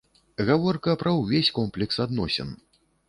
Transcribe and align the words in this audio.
Гаворка 0.47 0.95
пра 1.03 1.13
ўвесь 1.19 1.53
комплекс 1.59 2.01
адносін. 2.07 2.49